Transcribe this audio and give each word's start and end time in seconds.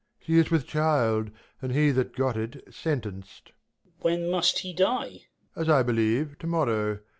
She 0.19 0.39
is 0.39 0.47
Avith 0.47 0.65
child, 0.65 1.29
And 1.61 1.71
he 1.73 1.91
that 1.91 2.15
got 2.15 2.35
it 2.35 2.65
sentenc'd. 2.71 3.45
Duke. 3.53 3.93
When 3.99 4.31
must 4.31 4.57
he 4.57 4.73
die 4.73 5.25
1 5.53 5.63
Prov. 5.67 5.67
As 5.67 5.69
I 5.69 5.83
believe, 5.83 6.39
to 6.39 6.47
morrow. 6.47 6.99